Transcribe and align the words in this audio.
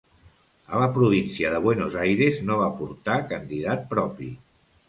A 0.77 0.79
la 0.83 0.87
província 0.95 1.51
de 1.55 1.59
Buenos 1.67 1.99
Aires 2.05 2.41
no 2.49 2.57
va 2.63 2.73
portar 2.81 3.21
candidat 3.35 3.89
propi. 3.93 4.33